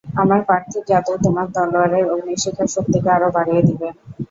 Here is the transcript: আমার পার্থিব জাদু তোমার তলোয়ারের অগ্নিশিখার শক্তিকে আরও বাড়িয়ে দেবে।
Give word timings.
আমার 0.21 0.41
পার্থিব 0.47 0.83
জাদু 0.89 1.13
তোমার 1.25 1.47
তলোয়ারের 1.55 2.05
অগ্নিশিখার 2.13 2.69
শক্তিকে 2.75 3.09
আরও 3.15 3.29
বাড়িয়ে 3.35 3.61
দেবে। 3.67 3.87